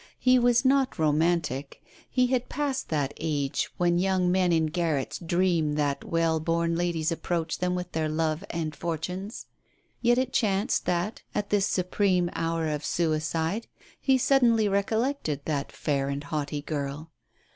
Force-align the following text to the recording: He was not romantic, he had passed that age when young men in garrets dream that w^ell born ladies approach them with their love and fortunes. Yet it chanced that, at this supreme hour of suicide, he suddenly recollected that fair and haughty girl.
He 0.17 0.39
was 0.39 0.65
not 0.65 0.97
romantic, 0.97 1.79
he 2.09 2.25
had 2.25 2.49
passed 2.49 2.89
that 2.89 3.13
age 3.17 3.69
when 3.77 3.99
young 3.99 4.31
men 4.31 4.51
in 4.51 4.65
garrets 4.65 5.19
dream 5.19 5.73
that 5.75 5.99
w^ell 5.99 6.43
born 6.43 6.75
ladies 6.75 7.11
approach 7.11 7.59
them 7.59 7.75
with 7.75 7.91
their 7.91 8.09
love 8.09 8.43
and 8.49 8.75
fortunes. 8.75 9.45
Yet 10.01 10.17
it 10.17 10.33
chanced 10.33 10.87
that, 10.87 11.21
at 11.35 11.51
this 11.51 11.67
supreme 11.67 12.31
hour 12.33 12.67
of 12.67 12.83
suicide, 12.83 13.67
he 13.99 14.17
suddenly 14.17 14.67
recollected 14.67 15.41
that 15.45 15.71
fair 15.71 16.09
and 16.09 16.23
haughty 16.23 16.63
girl. 16.63 17.11